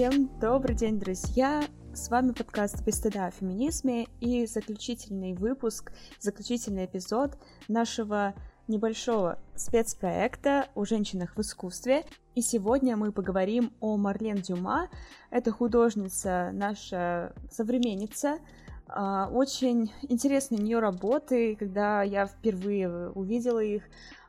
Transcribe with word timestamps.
Всем 0.00 0.30
добрый 0.40 0.74
день, 0.74 0.98
друзья! 0.98 1.62
С 1.92 2.08
вами 2.08 2.32
подкаст 2.32 2.82
«Без 2.86 2.94
стыда 2.94 3.26
о 3.26 3.30
феминизме» 3.30 4.06
и 4.18 4.46
заключительный 4.46 5.34
выпуск, 5.34 5.92
заключительный 6.18 6.86
эпизод 6.86 7.36
нашего 7.68 8.32
небольшого 8.66 9.38
спецпроекта 9.54 10.68
о 10.74 10.86
женщинах 10.86 11.36
в 11.36 11.42
искусстве. 11.42 12.06
И 12.34 12.40
сегодня 12.40 12.96
мы 12.96 13.12
поговорим 13.12 13.74
о 13.80 13.98
Марлен 13.98 14.36
Дюма. 14.36 14.88
Это 15.28 15.52
художница, 15.52 16.48
наша 16.54 17.34
современница. 17.50 18.38
А, 18.88 19.28
очень 19.30 19.92
интересные 20.08 20.62
у 20.62 20.64
нее 20.64 20.78
работы. 20.78 21.56
Когда 21.56 22.02
я 22.02 22.26
впервые 22.26 23.10
увидела 23.10 23.62
их, 23.62 23.82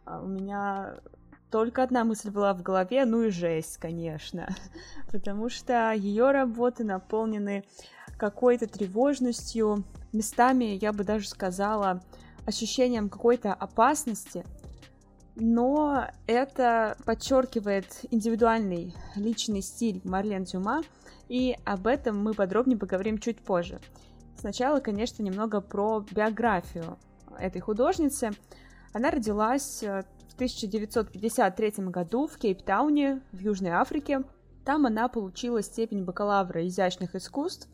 а, 0.04 0.22
у 0.22 0.28
меня 0.28 1.00
только 1.52 1.84
одна 1.84 2.04
мысль 2.04 2.32
была 2.32 2.54
в 2.54 2.64
голове, 2.64 3.06
ну 3.06 3.24
и 3.24 3.30
жесть, 3.30 3.78
конечно, 3.78 4.48
потому 5.12 5.50
что 5.50 5.92
ее 5.92 6.32
работы 6.32 6.84
наполнены 6.84 7.64
какой-то 8.18 8.68
тревожностью, 8.68 9.84
местами, 10.14 10.78
я 10.82 10.94
бы 10.94 11.04
даже 11.04 11.28
сказала, 11.28 12.02
ощущением 12.46 13.10
какой-то 13.10 13.54
опасности, 13.54 14.46
но 15.36 16.08
это 16.28 16.98
подчеркивает 17.06 17.86
индивидуальный 18.12 18.96
личный 19.16 19.62
стиль 19.62 20.02
Марлен 20.04 20.44
Дюма, 20.44 20.82
и 21.28 21.56
об 21.66 21.88
этом 21.88 22.22
мы 22.22 22.34
подробнее 22.34 22.78
поговорим 22.78 23.18
чуть 23.18 23.40
позже. 23.40 23.80
Сначала, 24.38 24.80
конечно, 24.80 25.24
немного 25.24 25.62
про 25.62 26.04
биографию 26.12 26.98
этой 27.38 27.62
художницы. 27.62 28.32
Она 28.94 29.12
родилась 29.12 29.84
э, 29.84 30.04
в 30.32 30.34
1953 30.34 31.86
году 31.88 32.26
в 32.26 32.38
Кейптауне, 32.38 33.22
в 33.34 33.40
Южной 33.40 33.72
Африке. 33.72 34.24
Там 34.64 34.86
она 34.86 35.10
получила 35.10 35.62
степень 35.62 36.06
бакалавра 36.06 36.66
изящных 36.66 37.16
искусств 37.16 37.68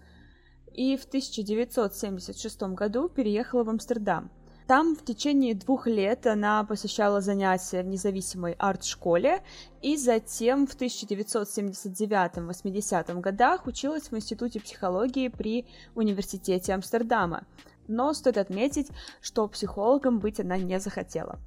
и 0.74 0.98
в 0.98 1.06
1976 1.06 2.64
году 2.74 3.10
переехала 3.10 3.64
в 3.64 3.70
Амстердам. 3.70 4.32
Там 4.66 4.96
в 4.96 5.06
течение 5.06 5.54
двух 5.54 5.86
лет 5.88 6.26
она 6.28 6.64
посещала 6.64 7.22
занятия 7.22 7.84
в 7.84 7.88
независимой 7.88 8.56
арт-школе 8.58 9.44
и 9.82 9.96
затем 9.96 10.66
в 10.68 10.76
1979-80 10.76 13.22
годах 13.22 13.68
училась 13.68 14.12
в 14.12 14.16
Институте 14.16 14.60
психологии 14.60 15.30
при 15.30 15.68
Университете 15.96 16.74
Амстердама. 16.74 17.46
Но 17.88 18.14
стоит 18.14 18.38
отметить, 18.38 18.90
что 19.22 19.48
психологом 19.48 20.20
быть 20.20 20.42
она 20.42 20.58
не 20.58 20.80
захотела. 20.80 21.40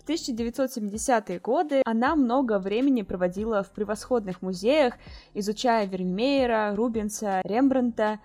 В 0.00 0.08
1970-е 0.08 1.38
годы 1.40 1.82
она 1.84 2.16
много 2.16 2.58
времени 2.58 3.02
проводила 3.02 3.62
в 3.62 3.70
превосходных 3.70 4.40
музеях, 4.40 4.94
изучая 5.34 5.86
Вермеера, 5.86 6.74
Рубенса, 6.74 7.42
Рембрандта, 7.44 8.18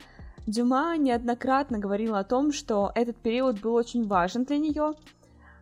Дюма 0.47 0.95
неоднократно 0.95 1.77
говорила 1.79 2.19
о 2.19 2.23
том, 2.23 2.53
что 2.53 2.91
этот 2.95 3.17
период 3.17 3.59
был 3.59 3.73
очень 3.73 4.07
важен 4.07 4.45
для 4.45 4.57
нее, 4.57 4.93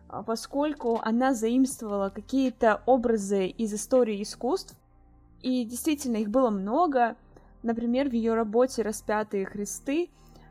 а, 0.08 0.22
поскольку 0.22 1.00
она 1.02 1.34
заимствовала 1.34 2.10
какие-то 2.10 2.82
образы 2.86 3.46
из 3.46 3.74
истории 3.74 4.22
искусств, 4.22 4.76
и 5.42 5.64
действительно 5.64 6.18
их 6.18 6.28
было 6.28 6.50
много. 6.50 7.16
Например, 7.62 8.08
в 8.08 8.12
ее 8.12 8.34
работе 8.34 8.82
«Распятые 8.82 9.46
Христы» 9.46 10.10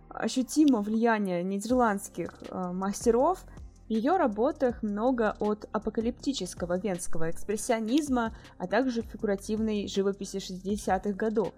ощутимо 0.10 0.82
влияние 0.82 1.44
нидерландских 1.44 2.34
э, 2.50 2.72
мастеров. 2.72 3.46
В 3.88 3.92
ее 3.92 4.16
работах 4.16 4.82
много 4.82 5.36
от 5.40 5.68
апокалиптического 5.74 6.80
венского 6.80 7.30
экспрессионизма, 7.30 8.34
а 8.58 8.68
также 8.68 9.02
фигуративной 9.02 9.88
живописи 9.88 10.38
60-х 10.38 11.12
годов. 11.12 11.54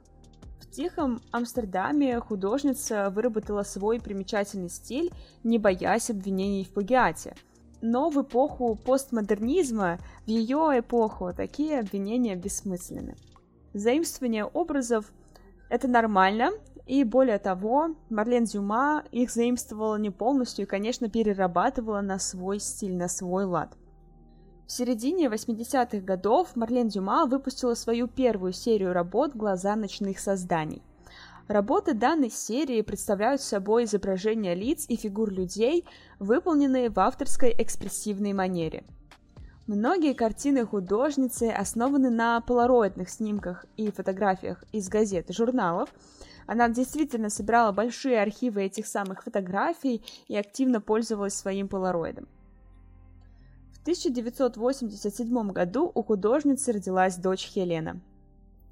В 0.60 0.70
тихом 0.72 1.22
Амстердаме 1.32 2.20
художница 2.20 3.10
выработала 3.12 3.62
свой 3.62 4.02
примечательный 4.02 4.70
стиль, 4.70 5.12
не 5.44 5.60
боясь 5.60 6.10
обвинений 6.10 6.66
в 6.66 6.74
плагиате. 6.74 7.36
Но 7.82 8.10
в 8.10 8.22
эпоху 8.22 8.76
постмодернизма, 8.76 10.00
в 10.26 10.28
ее 10.28 10.80
эпоху, 10.80 11.32
такие 11.32 11.80
обвинения 11.80 12.36
бессмысленны. 12.36 13.16
Заимствование 13.74 14.46
образов– 14.46 15.12
это 15.70 15.88
нормально, 15.88 16.52
и 16.86 17.04
более 17.04 17.40
того, 17.40 17.96
Марлен 18.10 18.46
Дюма 18.46 19.04
их 19.12 19.32
заимствовала 19.32 19.96
не 19.96 20.10
полностью 20.10 20.66
и, 20.66 20.70
конечно, 20.70 21.10
перерабатывала 21.10 22.02
на 22.02 22.20
свой 22.20 22.60
стиль, 22.60 22.96
на 22.96 23.08
свой 23.08 23.46
лад– 23.46 23.76
в 24.68 24.72
середине 24.72 25.28
80-х 25.28 26.00
годов 26.00 26.56
Марлен 26.56 26.88
Дюма 26.88 27.28
выпустила 27.28 27.76
свою 27.76 28.08
первую 28.08 28.52
серию 28.52 28.94
работ 28.94 29.36
«Глаза 29.36 29.76
ночных 29.76 30.18
созданий». 30.18 30.82
Работы 31.48 31.94
данной 31.94 32.32
серии 32.32 32.82
представляют 32.82 33.42
собой 33.42 33.84
изображения 33.84 34.56
лиц 34.56 34.86
и 34.90 34.96
фигур 34.96 35.30
людей, 35.30 35.86
выполненные 36.18 36.90
в 36.90 37.00
авторской 37.00 37.54
экспрессивной 37.56 38.34
манере. 38.34 38.84
Многие 39.68 40.16
картины 40.16 40.66
художницы 40.66 41.50
основаны 41.50 42.10
на 42.10 42.42
полароидных 42.42 43.12
снимках 43.12 43.68
и 43.78 43.92
фотографиях 43.92 44.64
из 44.72 44.90
газет 44.90 45.30
и 45.30 45.34
журналов. 45.34 45.90
Она 46.48 46.70
действительно 46.70 47.30
собирала 47.30 47.72
большие 47.72 48.22
архивы 48.22 48.64
этих 48.64 48.88
самых 48.88 49.24
фотографий 49.24 50.04
и 50.28 50.36
активно 50.36 50.82
пользовалась 50.82 51.34
своим 51.34 51.68
полароидом. 51.68 52.28
1987 53.86 55.52
году 55.52 55.92
у 55.94 56.02
художницы 56.02 56.72
родилась 56.72 57.18
дочь 57.18 57.46
Хелена. 57.46 58.02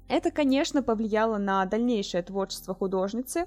Это, 0.08 0.32
конечно, 0.32 0.82
повлияло 0.82 1.38
на 1.38 1.64
дальнейшее 1.66 2.24
творчество 2.24 2.74
художницы. 2.74 3.46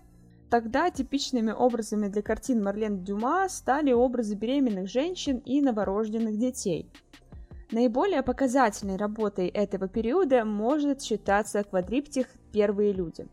Тогда 0.50 0.90
типичными 0.90 1.52
образами 1.52 2.08
для 2.08 2.22
картин 2.22 2.64
Марлен 2.64 3.04
Дюма 3.04 3.50
стали 3.50 3.92
образы 3.92 4.36
беременных 4.36 4.88
женщин 4.88 5.40
и 5.40 5.60
новорожденных 5.60 6.38
детей. 6.40 6.90
Наиболее 7.72 8.24
показательной 8.24 8.96
работой 8.96 9.50
этого 9.50 9.90
периода 9.90 10.46
может 10.46 11.02
считаться 11.02 11.66
квадриптих 11.66 12.28
«Первые 12.54 12.94
люди». 12.94 13.28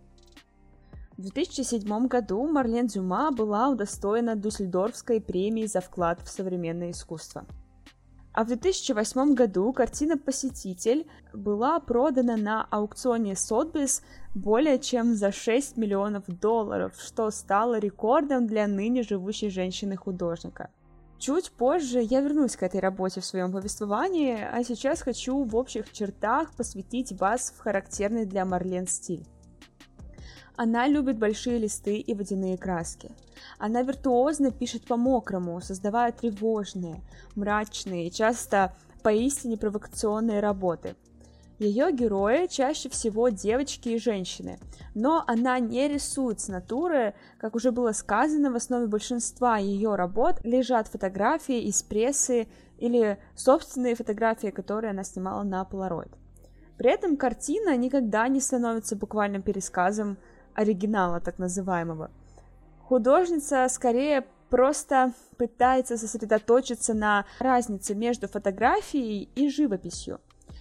В 1.16 1.22
2007 1.22 2.06
году 2.08 2.46
Марлен 2.46 2.86
Дюма 2.86 3.30
была 3.30 3.68
удостоена 3.68 4.34
Дюссельдорфской 4.36 5.20
премии 5.20 5.66
за 5.66 5.80
вклад 5.80 6.20
в 6.20 6.28
современное 6.28 6.90
искусство– 6.90 7.44
а 8.34 8.42
в 8.42 8.48
2008 8.48 9.34
году 9.34 9.72
картина 9.72 10.18
«Посетитель» 10.18 11.06
была 11.32 11.78
продана 11.78 12.36
на 12.36 12.66
аукционе 12.68 13.36
Сотбис 13.36 14.02
более 14.34 14.80
чем 14.80 15.14
за 15.14 15.30
6 15.30 15.76
миллионов 15.76 16.24
долларов, 16.26 16.94
что 16.98 17.30
стало 17.30 17.78
рекордом 17.78 18.48
для 18.48 18.66
ныне 18.66 19.04
живущей 19.04 19.50
женщины-художника. 19.50 20.70
Чуть 21.20 21.52
позже 21.52 22.00
я 22.02 22.20
вернусь 22.22 22.56
к 22.56 22.64
этой 22.64 22.80
работе 22.80 23.20
в 23.20 23.24
своем 23.24 23.52
повествовании, 23.52 24.36
а 24.36 24.64
сейчас 24.64 25.00
хочу 25.00 25.44
в 25.44 25.54
общих 25.54 25.92
чертах 25.92 26.56
посвятить 26.56 27.12
вас 27.12 27.54
в 27.56 27.60
характерный 27.60 28.26
для 28.26 28.44
Марлен 28.44 28.88
стиль. 28.88 29.24
Она 30.56 30.86
любит 30.86 31.18
большие 31.18 31.58
листы 31.58 31.96
и 31.96 32.14
водяные 32.14 32.56
краски. 32.56 33.10
Она 33.58 33.82
виртуозно 33.82 34.52
пишет 34.52 34.84
по-мокрому, 34.86 35.60
создавая 35.60 36.12
тревожные, 36.12 37.02
мрачные 37.34 38.06
и 38.06 38.12
часто 38.12 38.74
поистине 39.02 39.56
провокационные 39.56 40.40
работы. 40.40 40.94
Ее 41.58 41.92
герои 41.92 42.46
чаще 42.46 42.88
всего 42.88 43.28
девочки 43.28 43.90
и 43.90 43.98
женщины, 43.98 44.58
но 44.94 45.22
она 45.26 45.58
не 45.60 45.86
рисует 45.88 46.40
с 46.40 46.48
натуры, 46.48 47.14
как 47.38 47.54
уже 47.54 47.70
было 47.70 47.92
сказано, 47.92 48.50
в 48.50 48.56
основе 48.56 48.86
большинства 48.86 49.56
ее 49.56 49.94
работ 49.94 50.40
лежат 50.42 50.88
фотографии 50.88 51.62
из 51.62 51.82
прессы 51.82 52.48
или 52.78 53.18
собственные 53.36 53.94
фотографии, 53.94 54.48
которые 54.48 54.90
она 54.90 55.04
снимала 55.04 55.44
на 55.44 55.64
полароид. 55.64 56.10
При 56.76 56.90
этом 56.90 57.16
картина 57.16 57.76
никогда 57.76 58.26
не 58.26 58.40
становится 58.40 58.96
буквальным 58.96 59.42
пересказом 59.42 60.18
оригинала 60.54 61.20
так 61.20 61.38
называемого. 61.38 62.10
Художница 62.80 63.66
скорее 63.70 64.24
просто 64.50 65.12
пытается 65.36 65.96
сосредоточиться 65.96 66.94
на 66.94 67.24
разнице 67.40 67.94
между 67.94 68.28
фотографией 68.28 69.28
и 69.34 69.48
живописью. 69.48 70.20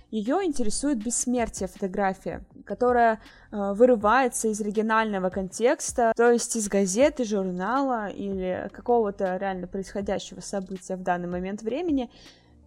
Ее 0.09 0.45
интересует 0.45 1.03
бессмертие 1.03 1.67
фотография, 1.67 2.43
которая 2.65 3.19
э, 3.51 3.73
вырывается 3.73 4.47
из 4.47 4.61
оригинального 4.61 5.29
контекста, 5.29 6.11
то 6.15 6.31
есть 6.31 6.55
из 6.55 6.69
газеты, 6.69 7.23
журнала 7.23 8.09
или 8.09 8.69
какого-то 8.71 9.37
реально 9.37 9.65
происходящего 9.65 10.39
события 10.39 10.95
в 10.95 11.01
данный 11.01 11.27
момент 11.27 11.63
времени, 11.63 12.11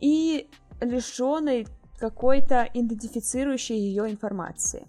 и 0.00 0.50
лишенной 0.80 1.66
какой-то 1.98 2.68
идентифицирующей 2.74 3.76
ее 3.76 4.10
информации. 4.10 4.86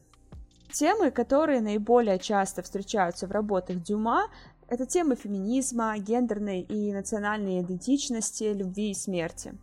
Темы, 0.72 1.12
которые 1.12 1.62
наиболее 1.62 2.20
часто 2.20 2.62
встречаются 2.62 3.28
в 3.28 3.32
работах 3.32 3.82
Дюма, 3.82 4.30
это 4.68 4.86
темы 4.86 5.16
феминизма, 5.16 5.98
гендерной 5.98 6.62
и 6.62 6.92
национальной 6.92 7.62
идентичности, 7.62 8.54
любви 8.54 8.92
и 8.92 8.94
смерти. 8.94 9.54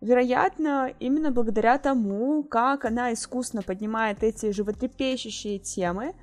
Вероятно, 0.00 0.92
именно 1.00 1.30
благодаря 1.30 1.76
тому, 1.78 2.42
как 2.44 2.84
она 2.84 3.12
искусно 3.12 3.62
поднимает 3.62 4.22
эти 4.22 4.52
животрепещущие 4.52 5.58
темы, 5.58 6.14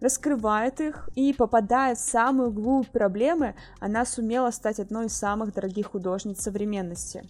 раскрывает 0.00 0.80
их 0.80 1.10
и 1.14 1.32
попадая 1.34 1.94
в 1.94 1.98
самую 1.98 2.50
глубь 2.50 2.88
проблемы, 2.88 3.54
она 3.78 4.06
сумела 4.06 4.50
стать 4.50 4.80
одной 4.80 5.06
из 5.06 5.12
самых 5.12 5.52
дорогих 5.52 5.88
художниц 5.88 6.40
современности. 6.40 7.22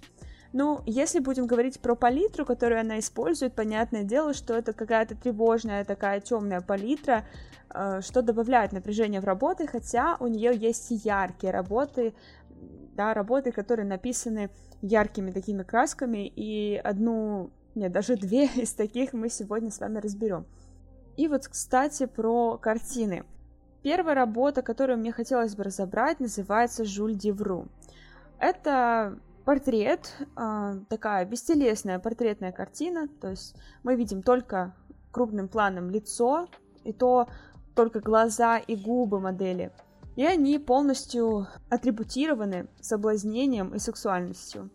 Ну, 0.53 0.83
если 0.85 1.21
будем 1.21 1.47
говорить 1.47 1.81
про 1.81 1.95
палитру, 1.95 2.45
которую 2.45 2.81
она 2.81 2.99
использует, 2.99 3.55
понятное 3.55 4.03
дело, 4.03 4.35
что 4.35 4.55
это 4.55 4.73
какая-то 4.73 5.15
тревожная 5.15 5.85
такая 5.85 6.21
темная 6.21 6.61
палитра, 6.61 7.25
э, 7.73 8.01
что 8.01 8.21
добавляет 8.21 8.73
напряжение 8.73 9.21
в 9.21 9.25
работы, 9.25 9.69
хотя 9.69 10.17
у 10.19 10.27
нее 10.27 10.53
есть 10.57 10.91
и 10.91 10.97
яркие 10.97 11.53
работы, 11.53 12.15
да, 12.97 13.15
работы, 13.15 13.53
которые 13.53 13.87
написаны 13.87 14.51
яркими 14.83 15.31
такими 15.31 15.63
красками, 15.63 16.27
и 16.27 16.77
одну, 16.83 17.51
нет, 17.77 17.93
даже 17.93 18.17
две 18.17 18.47
из 18.57 18.73
таких 18.73 19.13
мы 19.13 19.29
сегодня 19.29 19.71
с 19.71 19.79
вами 19.79 19.99
разберем. 19.99 20.47
И 21.17 21.29
вот, 21.29 21.47
кстати, 21.47 22.07
про 22.07 22.59
картины. 22.59 23.25
Первая 23.83 24.15
работа, 24.15 24.63
которую 24.63 24.99
мне 24.99 25.13
хотелось 25.13 25.55
бы 25.55 25.65
разобрать, 25.65 26.19
называется 26.19 26.85
«Жюль 26.85 27.15
Девру». 27.15 27.69
Это 28.39 29.19
портрет, 29.45 30.15
а, 30.37 30.77
такая 30.89 31.25
бестелесная 31.25 31.99
портретная 31.99 32.53
картина, 32.53 33.09
то 33.21 33.29
есть 33.29 33.57
мы 33.83 33.97
видим 33.97 34.23
только 34.23 34.75
крупным 35.11 35.49
планом 35.49 35.91
лицо, 35.91 36.49
и 36.85 36.93
то 36.93 37.29
только 37.75 38.01
глаза 38.01 38.59
и 38.59 38.77
губы 38.77 39.21
модели– 39.21 39.73
и 40.21 40.25
они 40.25 40.59
полностью 40.59 41.47
атрибутированы 41.69 42.69
соблазнением 42.81 43.75
и 43.75 43.79
сексуальностью. 43.79 44.71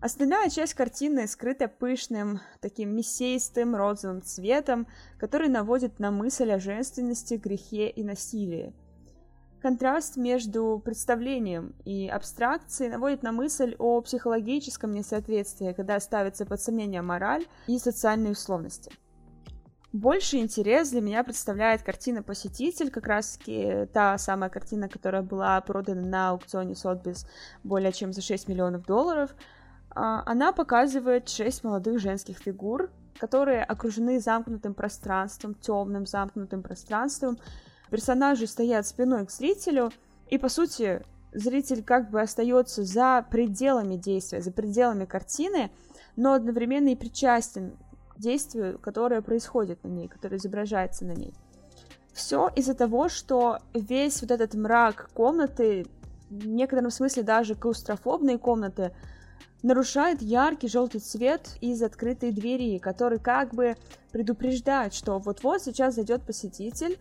Остальная 0.00 0.50
часть 0.50 0.74
картины 0.74 1.26
скрыта 1.26 1.68
пышным, 1.68 2.40
таким 2.60 2.94
мясистым 2.94 3.74
розовым 3.74 4.22
цветом, 4.22 4.86
который 5.18 5.48
наводит 5.48 5.98
на 5.98 6.10
мысль 6.10 6.50
о 6.52 6.60
женственности, 6.60 7.34
грехе 7.34 7.88
и 7.88 8.04
насилии. 8.04 8.72
Контраст 9.62 10.16
между 10.16 10.82
представлением 10.84 11.76
и 11.84 12.08
абстракцией 12.08 12.90
наводит 12.90 13.22
на 13.22 13.30
мысль 13.30 13.76
о 13.78 14.00
психологическом 14.00 14.90
несоответствии, 14.90 15.72
когда 15.72 16.00
ставится 16.00 16.44
под 16.44 16.60
сомнение 16.60 17.00
мораль 17.00 17.46
и 17.68 17.78
социальные 17.78 18.32
условности. 18.32 18.90
Больше 19.92 20.38
интерес 20.38 20.90
для 20.90 21.00
меня 21.00 21.22
представляет 21.22 21.82
картина 21.82 22.24
«Посетитель», 22.24 22.90
как 22.90 23.06
раз-таки 23.06 23.86
та 23.92 24.18
самая 24.18 24.50
картина, 24.50 24.88
которая 24.88 25.22
была 25.22 25.60
продана 25.60 26.02
на 26.02 26.30
аукционе 26.30 26.74
Сотбис 26.74 27.24
более 27.62 27.92
чем 27.92 28.12
за 28.12 28.20
6 28.20 28.48
миллионов 28.48 28.84
долларов. 28.84 29.32
А, 29.90 30.24
она 30.26 30.52
показывает 30.52 31.28
шесть 31.28 31.62
молодых 31.62 32.00
женских 32.00 32.38
фигур, 32.38 32.90
которые 33.16 33.62
окружены 33.62 34.18
замкнутым 34.18 34.74
пространством, 34.74 35.54
темным 35.54 36.06
замкнутым 36.06 36.62
пространством. 36.64 37.38
Персонажи 37.92 38.46
стоят 38.46 38.86
спиной 38.86 39.26
к 39.26 39.30
зрителю, 39.30 39.92
и, 40.30 40.38
по 40.38 40.48
сути, 40.48 41.02
зритель 41.34 41.84
как 41.84 42.10
бы 42.10 42.22
остается 42.22 42.84
за 42.84 43.22
пределами 43.30 43.96
действия, 43.96 44.40
за 44.40 44.50
пределами 44.50 45.04
картины, 45.04 45.70
но 46.16 46.32
одновременно 46.32 46.88
и 46.88 46.96
причастен 46.96 47.76
действию, 48.16 48.78
которое 48.78 49.20
происходит 49.20 49.84
на 49.84 49.88
ней, 49.88 50.08
которое 50.08 50.38
изображается 50.38 51.04
на 51.04 51.12
ней. 51.12 51.34
Все 52.14 52.48
из-за 52.56 52.72
того, 52.72 53.10
что 53.10 53.58
весь 53.74 54.22
вот 54.22 54.30
этот 54.30 54.54
мрак 54.54 55.10
комнаты, 55.12 55.84
в 56.30 56.46
некотором 56.46 56.90
смысле 56.90 57.24
даже 57.24 57.54
клаустрофобные 57.54 58.38
комнаты, 58.38 58.92
нарушает 59.62 60.22
яркий 60.22 60.68
желтый 60.68 61.02
цвет 61.02 61.58
из 61.60 61.82
открытой 61.82 62.32
двери, 62.32 62.78
который 62.78 63.18
как 63.18 63.52
бы 63.52 63.76
предупреждает, 64.12 64.94
что 64.94 65.18
вот-вот 65.18 65.60
сейчас 65.60 65.96
зайдет 65.96 66.22
посетитель, 66.22 66.98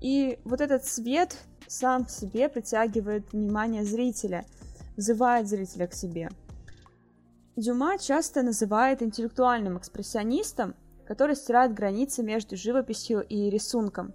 и 0.00 0.38
вот 0.44 0.60
этот 0.60 0.84
цвет 0.84 1.36
сам 1.66 2.04
в 2.04 2.10
себе 2.10 2.48
притягивает 2.48 3.32
внимание 3.32 3.84
зрителя, 3.84 4.44
вызывает 4.96 5.48
зрителя 5.48 5.86
к 5.86 5.94
себе. 5.94 6.30
Дюма 7.56 7.98
часто 7.98 8.42
называет 8.42 9.02
интеллектуальным 9.02 9.78
экспрессионистом, 9.78 10.74
который 11.06 11.34
стирает 11.34 11.74
границы 11.74 12.22
между 12.22 12.56
живописью 12.56 13.22
и 13.22 13.50
рисунком. 13.50 14.14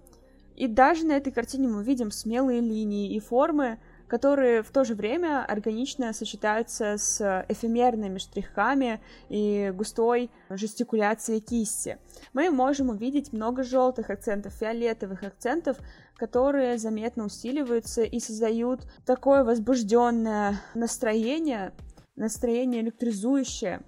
И 0.56 0.68
даже 0.68 1.04
на 1.04 1.12
этой 1.12 1.32
картине 1.32 1.68
мы 1.68 1.82
видим 1.82 2.10
смелые 2.10 2.60
линии 2.60 3.12
и 3.14 3.20
формы, 3.20 3.78
которые 4.14 4.62
в 4.62 4.70
то 4.70 4.84
же 4.84 4.94
время 4.94 5.44
органично 5.44 6.12
сочетаются 6.12 6.98
с 6.98 7.44
эфемерными 7.48 8.18
штрихами 8.18 9.00
и 9.28 9.72
густой 9.74 10.30
жестикуляцией 10.50 11.40
кисти. 11.40 11.98
Мы 12.32 12.48
можем 12.52 12.90
увидеть 12.90 13.32
много 13.32 13.64
желтых 13.64 14.10
акцентов, 14.10 14.52
фиолетовых 14.52 15.24
акцентов, 15.24 15.78
которые 16.14 16.78
заметно 16.78 17.24
усиливаются 17.24 18.04
и 18.04 18.20
создают 18.20 18.86
такое 19.04 19.42
возбужденное 19.42 20.60
настроение, 20.76 21.72
настроение 22.14 22.82
электризующее, 22.82 23.82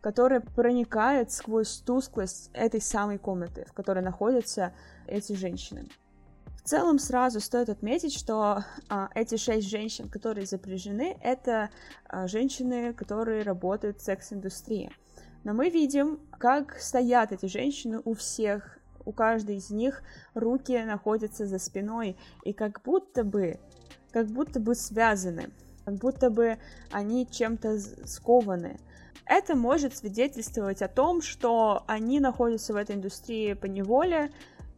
которое 0.00 0.38
проникает 0.38 1.32
сквозь 1.32 1.78
тусклость 1.78 2.50
этой 2.52 2.80
самой 2.80 3.18
комнаты, 3.18 3.66
в 3.68 3.72
которой 3.72 4.04
находятся 4.04 4.72
эти 5.08 5.32
женщины. 5.32 5.88
В 6.64 6.68
целом 6.68 6.98
сразу 6.98 7.40
стоит 7.40 7.68
отметить, 7.68 8.16
что 8.16 8.64
а, 8.88 9.08
эти 9.14 9.36
шесть 9.36 9.68
женщин, 9.68 10.08
которые 10.08 10.46
запряжены, 10.46 11.18
это 11.20 11.70
а, 12.06 12.28
женщины, 12.28 12.92
которые 12.94 13.42
работают 13.42 13.98
в 13.98 14.04
секс-индустрии. 14.04 14.92
Но 15.42 15.54
мы 15.54 15.70
видим, 15.70 16.20
как 16.38 16.78
стоят 16.78 17.32
эти 17.32 17.46
женщины 17.46 18.00
у 18.04 18.14
всех, 18.14 18.78
у 19.04 19.12
каждой 19.12 19.56
из 19.56 19.70
них 19.70 20.02
руки 20.34 20.80
находятся 20.84 21.46
за 21.46 21.58
спиной 21.58 22.16
и 22.44 22.52
как 22.52 22.80
будто 22.84 23.24
бы, 23.24 23.58
как 24.12 24.28
будто 24.28 24.60
бы 24.60 24.76
связаны 24.76 25.50
как 25.84 25.94
будто 25.94 26.30
бы 26.30 26.58
они 26.90 27.26
чем-то 27.28 27.78
скованы. 28.06 28.78
Это 29.26 29.54
может 29.54 29.96
свидетельствовать 29.96 30.82
о 30.82 30.88
том, 30.88 31.22
что 31.22 31.84
они 31.86 32.20
находятся 32.20 32.72
в 32.72 32.76
этой 32.76 32.96
индустрии 32.96 33.54
по 33.54 33.66
неволе 33.66 34.30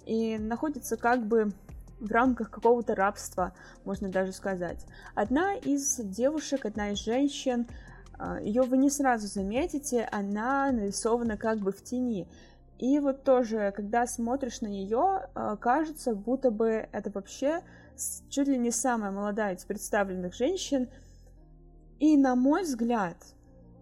и 0.06 0.38
находятся 0.38 0.96
как 0.96 1.26
бы 1.26 1.52
в 2.00 2.10
рамках 2.10 2.50
какого-то 2.50 2.94
рабства, 2.94 3.52
можно 3.84 4.08
даже 4.08 4.32
сказать. 4.32 4.84
Одна 5.14 5.54
из 5.54 5.96
девушек, 5.96 6.66
одна 6.66 6.90
из 6.90 6.98
женщин, 6.98 7.66
а, 8.18 8.40
ее 8.40 8.62
вы 8.62 8.76
не 8.76 8.90
сразу 8.90 9.26
заметите, 9.26 10.08
она 10.12 10.70
нарисована 10.72 11.36
как 11.36 11.58
бы 11.58 11.72
в 11.72 11.82
тени. 11.82 12.28
И 12.78 12.98
вот 12.98 13.24
тоже, 13.24 13.72
когда 13.74 14.06
смотришь 14.06 14.60
на 14.60 14.66
нее, 14.66 15.28
а, 15.34 15.56
кажется, 15.56 16.14
будто 16.14 16.50
бы 16.50 16.88
это 16.92 17.10
вообще 17.10 17.62
чуть 18.28 18.48
ли 18.48 18.58
не 18.58 18.70
самая 18.70 19.10
молодая 19.10 19.54
из 19.54 19.64
представленных 19.64 20.34
женщин. 20.34 20.88
И, 22.00 22.16
на 22.16 22.34
мой 22.34 22.64
взгляд, 22.64 23.16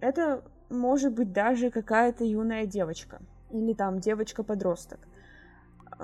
это 0.00 0.44
может 0.68 1.14
быть 1.14 1.32
даже 1.32 1.70
какая-то 1.70 2.24
юная 2.24 2.66
девочка 2.66 3.20
или 3.50 3.72
там 3.72 4.00
девочка-подросток. 4.00 5.00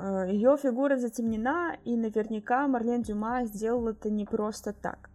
Э, 0.00 0.26
Ее 0.30 0.56
фигура 0.56 0.96
затемнена, 0.96 1.76
и 1.84 1.96
наверняка 1.96 2.66
Марлен 2.68 3.02
Дюма 3.02 3.44
сделал 3.44 3.88
это 3.88 4.10
не 4.10 4.24
просто 4.24 4.72
так. 4.72 5.10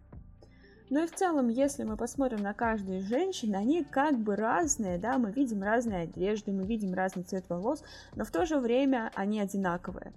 Ну 0.90 1.02
и 1.02 1.06
в 1.06 1.14
целом, 1.14 1.48
если 1.48 1.82
мы 1.84 1.96
посмотрим 1.96 2.42
на 2.42 2.52
каждую 2.52 2.98
из 2.98 3.04
женщин, 3.04 3.54
они 3.56 3.84
как 3.84 4.18
бы 4.18 4.36
разные, 4.36 4.98
да, 4.98 5.18
мы 5.18 5.32
видим 5.32 5.62
разные 5.62 6.02
одежды, 6.02 6.52
мы 6.52 6.64
видим 6.66 6.92
разный 6.92 7.22
цвет 7.22 7.48
волос, 7.48 7.82
но 8.14 8.24
в 8.24 8.30
то 8.30 8.44
же 8.44 8.58
время 8.58 9.10
они 9.14 9.40
одинаковые. 9.40 10.12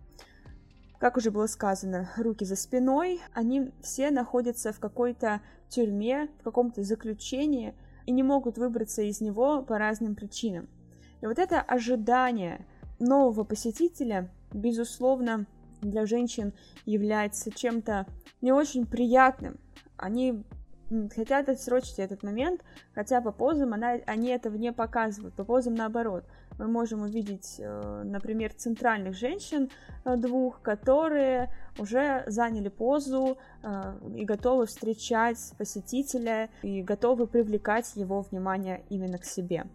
Как 0.99 1.15
уже 1.15 1.31
было 1.31 1.47
сказано, 1.47 2.09
руки 2.17 2.43
за 2.43 2.55
спиной, 2.55 3.21
они 3.33 3.71
все 3.81 4.11
находятся 4.11 4.73
в 4.73 4.79
какой-то 4.79 5.41
тюрьме, 5.69 6.27
в 6.39 6.43
каком-то 6.43 6.83
заключении 6.83 7.73
и 8.05 8.11
не 8.11 8.23
могут 8.23 8.57
выбраться 8.57 9.01
из 9.01 9.21
него 9.21 9.61
по 9.61 9.77
разным 9.77 10.15
причинам. 10.15 10.67
И 11.21 11.27
вот 11.27 11.39
это 11.39 11.61
ожидание 11.61 12.65
нового 12.99 13.43
посетителя, 13.43 14.29
безусловно, 14.53 15.45
для 15.81 16.05
женщин 16.05 16.53
является 16.85 17.51
чем-то 17.51 18.05
не 18.41 18.51
очень 18.51 18.85
приятным. 18.85 19.57
Они 19.95 20.43
хотят 21.15 21.49
отсрочить 21.49 21.99
этот 21.99 22.23
момент, 22.23 22.61
хотя 22.93 23.21
по 23.21 23.31
позам 23.31 23.73
она, 23.73 23.93
они 24.05 24.29
этого 24.29 24.55
не 24.55 24.71
показывают, 24.71 25.35
по 25.35 25.43
позам 25.43 25.75
наоборот 25.75 26.23
мы 26.57 26.67
можем 26.67 27.01
увидеть, 27.01 27.55
э, 27.59 28.01
например, 28.03 28.53
центральных 28.53 29.15
женщин 29.15 29.69
э, 30.05 30.15
двух, 30.15 30.61
которые 30.61 31.51
уже 31.77 32.23
заняли 32.27 32.69
позу 32.69 33.37
э, 33.63 33.99
и 34.15 34.25
готовы 34.25 34.65
встречать 34.65 35.53
посетителя 35.57 36.49
и 36.63 36.81
готовы 36.81 37.27
привлекать 37.27 37.95
его 37.95 38.21
внимание 38.21 38.83
именно 38.89 39.17
к 39.17 39.25
себе. 39.25 39.65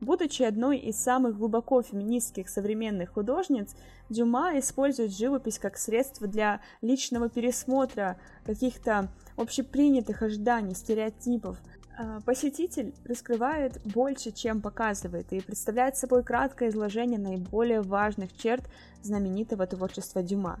Будучи 0.00 0.42
одной 0.42 0.78
из 0.78 0.96
самых 0.96 1.36
глубоко 1.36 1.82
феминистских 1.82 2.48
современных 2.48 3.12
художниц, 3.12 3.74
Дюма 4.08 4.58
использует 4.58 5.12
живопись 5.12 5.58
как 5.58 5.76
средство 5.76 6.26
для 6.26 6.60
личного 6.80 7.28
пересмотра 7.28 8.18
каких-то 8.44 9.08
общепринятых 9.36 10.22
ожиданий, 10.22 10.74
стереотипов, 10.74 11.58
А, 11.98 12.20
посетитель 12.22 12.94
раскрывает 13.04 13.78
больше, 13.84 14.30
чем 14.30 14.62
показывает, 14.62 15.30
и 15.34 15.40
представляет 15.40 15.98
собой 15.98 16.24
краткое 16.24 16.70
изложение 16.70 17.18
наиболее 17.18 17.82
важных 17.82 18.34
черт 18.34 18.64
знаменитого 19.02 19.66
творчества 19.66 20.22
Дюма. 20.22 20.60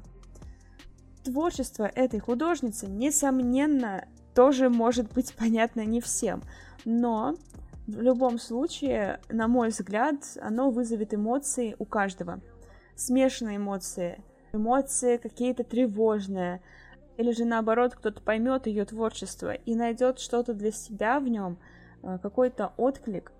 Творчество 1.24 1.84
этой 1.84 2.20
художницы, 2.20 2.88
несомненно, 2.88 4.04
тоже 4.34 4.68
может 4.68 5.10
быть 5.14 5.34
понятно 5.34 5.86
не 5.86 6.02
всем, 6.02 6.42
но 6.84 7.36
в 7.86 8.00
любом 8.00 8.38
случае, 8.38 9.20
на 9.28 9.48
мой 9.48 9.68
взгляд, 9.68 10.16
оно 10.40 10.70
вызовет 10.70 11.14
эмоции 11.14 11.76
у 11.78 11.84
каждого. 11.84 12.40
Смешанные 12.94 13.56
эмоции, 13.56 14.22
эмоции 14.52 15.16
какие-то 15.16 15.64
тревожные, 15.64 16.60
или 17.16 17.32
же 17.32 17.44
наоборот 17.44 17.94
кто-то 17.94 18.22
поймет 18.22 18.66
ее 18.66 18.84
творчество 18.84 19.52
и 19.52 19.74
найдет 19.74 20.18
что-то 20.18 20.54
для 20.54 20.72
себя 20.72 21.20
в 21.20 21.28
нем, 21.28 21.58
э, 22.02 22.18
какой-то 22.22 22.72
отклик. 22.76 23.32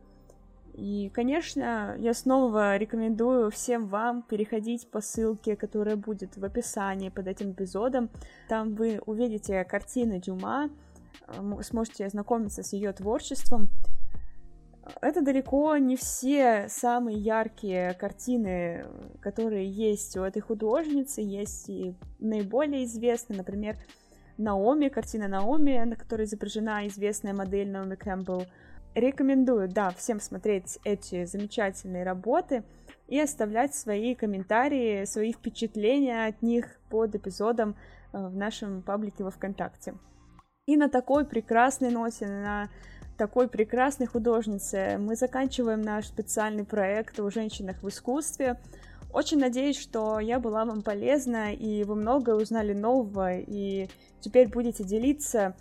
И, 0.74 1.10
конечно, 1.14 1.96
я 1.98 2.14
снова 2.14 2.76
рекомендую 2.76 3.50
всем 3.50 3.86
вам 3.86 4.22
переходить 4.22 4.90
по 4.90 5.00
ссылке, 5.00 5.56
которая 5.56 5.96
будет 5.96 6.36
в 6.36 6.44
описании 6.44 7.08
под 7.08 7.26
этим 7.26 7.52
эпизодом. 7.52 8.08
Там 8.48 8.74
вы 8.74 9.00
увидите 9.04 9.64
картины 9.64 10.20
Дюма, 10.20 10.70
э, 11.26 11.62
сможете 11.62 12.06
ознакомиться 12.06 12.62
с 12.62 12.72
ее 12.72 12.92
творчеством. 12.92 13.68
Это 15.00 15.22
далеко 15.22 15.76
не 15.76 15.96
все 15.96 16.66
самые 16.68 17.18
яркие 17.18 17.94
картины, 17.94 18.86
которые 19.20 19.70
есть 19.70 20.16
у 20.16 20.22
этой 20.22 20.40
художницы, 20.40 21.20
есть 21.20 21.68
и 21.68 21.94
наиболее 22.18 22.84
известные, 22.84 23.38
например, 23.38 23.76
Наоми, 24.38 24.88
картина 24.88 25.28
Наоми, 25.28 25.84
на 25.84 25.96
которой 25.96 26.24
изображена 26.24 26.86
известная 26.86 27.34
модель 27.34 27.70
Наоми 27.70 27.94
Кэмпбелл. 27.94 28.46
Рекомендую, 28.94 29.68
да, 29.68 29.90
всем 29.90 30.18
смотреть 30.18 30.78
эти 30.84 31.24
замечательные 31.24 32.04
работы 32.04 32.64
и 33.06 33.20
оставлять 33.20 33.74
свои 33.74 34.14
комментарии, 34.14 35.04
свои 35.04 35.32
впечатления 35.32 36.26
от 36.26 36.42
них 36.42 36.80
под 36.88 37.14
эпизодом 37.14 37.76
э, 38.12 38.26
в 38.26 38.34
нашем 38.34 38.82
паблике 38.82 39.22
во 39.22 39.30
ВКонтакте. 39.30 39.94
И 40.66 40.76
на 40.76 40.88
такой 40.88 41.24
прекрасной 41.24 41.90
ноте, 41.90 42.26
на 42.26 42.68
такой 43.20 43.48
прекрасной 43.48 44.06
художнице 44.06 44.96
мы 44.98 45.14
заканчиваем 45.14 45.82
наш 45.82 46.06
специальный 46.06 46.64
проект 46.64 47.20
о 47.20 47.28
женщинах 47.28 47.82
в 47.82 47.88
искусстве. 47.90 48.58
Очень 49.12 49.40
надеюсь, 49.40 49.78
что 49.78 50.20
я 50.20 50.38
была 50.38 50.64
вам 50.64 50.80
полезна, 50.80 51.52
и 51.52 51.84
вы 51.84 51.96
многое 51.96 52.34
узнали 52.36 52.72
нового, 52.72 53.36
и 53.36 53.90
теперь 54.20 54.48
будете 54.48 54.84
делиться 54.84 55.54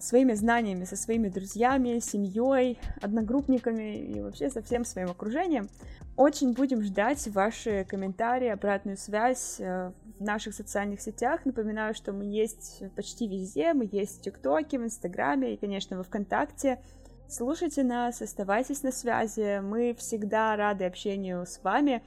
своими 0.00 0.34
знаниями 0.34 0.84
со 0.84 0.96
своими 0.96 1.28
друзьями, 1.28 1.98
семьей, 2.00 2.78
одногруппниками 3.00 3.98
и 3.98 4.20
вообще 4.20 4.50
со 4.50 4.62
всем 4.62 4.84
своим 4.84 5.10
окружением. 5.10 5.68
Очень 6.16 6.52
будем 6.52 6.82
ждать 6.82 7.28
ваши 7.28 7.86
комментарии, 7.88 8.48
обратную 8.48 8.96
связь 8.96 9.60
э, 9.60 9.92
в 10.18 10.24
наших 10.24 10.52
социальных 10.52 11.00
сетях. 11.00 11.44
Напоминаю, 11.44 11.94
что 11.94 12.12
мы 12.12 12.24
есть 12.24 12.82
почти 12.96 13.28
везде. 13.28 13.72
Мы 13.72 13.88
есть 13.92 14.18
в 14.18 14.22
ТикТоке, 14.22 14.80
в 14.80 14.84
Инстаграме 14.84 15.54
и, 15.54 15.56
конечно, 15.56 15.96
во 15.96 16.02
Вконтакте. 16.02 16.80
Слушайте 17.28 17.84
нас, 17.84 18.20
оставайтесь 18.20 18.82
на 18.82 18.90
связи. 18.90 19.60
Мы 19.60 19.94
всегда 19.96 20.56
рады 20.56 20.86
общению 20.86 21.46
с 21.46 21.62
вами. 21.62 22.02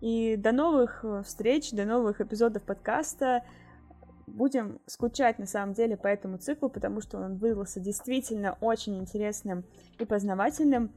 И 0.00 0.36
до 0.36 0.52
новых 0.52 1.04
э, 1.04 1.22
встреч, 1.26 1.72
до 1.72 1.84
новых 1.84 2.22
эпизодов 2.22 2.62
подкаста. 2.62 3.44
Будем 4.34 4.80
скучать 4.86 5.38
на 5.38 5.46
самом 5.46 5.74
деле 5.74 5.96
по 5.96 6.06
этому 6.06 6.38
циклу, 6.38 6.68
потому 6.68 7.00
что 7.00 7.18
он 7.18 7.36
выдался 7.36 7.80
действительно 7.80 8.56
очень 8.60 8.98
интересным 8.98 9.64
и 9.98 10.04
познавательным. 10.04 10.92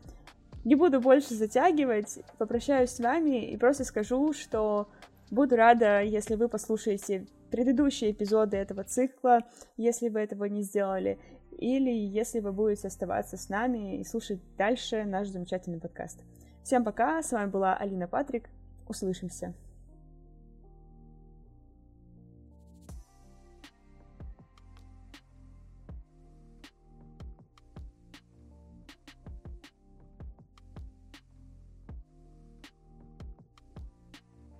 Не 0.63 0.75
буду 0.75 1.01
больше 1.01 1.33
затягивать, 1.33 2.19
попрощаюсь 2.37 2.91
с 2.91 2.99
вами 2.99 3.51
и 3.51 3.57
просто 3.57 3.83
скажу, 3.83 4.33
что 4.33 4.87
буду 5.29 5.55
рада, 5.55 6.01
если 6.01 6.35
вы 6.35 6.47
послушаете 6.47 7.27
предыдущие 7.51 8.11
эпизоды 8.11 8.57
этого 8.57 8.83
цикла, 8.83 9.41
если 9.77 10.09
вы 10.09 10.21
этого 10.21 10.45
не 10.45 10.61
сделали, 10.61 11.19
или 11.51 11.91
если 11.91 12.39
вы 12.39 12.51
будете 12.51 12.87
оставаться 12.87 13.37
с 13.37 13.49
нами 13.49 13.99
и 13.99 14.03
слушать 14.03 14.39
дальше 14.57 15.03
наш 15.03 15.27
замечательный 15.27 15.79
подкаст. 15.79 16.23
Всем 16.63 16.83
пока, 16.83 17.21
с 17.21 17.31
вами 17.31 17.49
была 17.49 17.75
Алина 17.75 18.07
Патрик, 18.07 18.49
услышимся. 18.87 19.53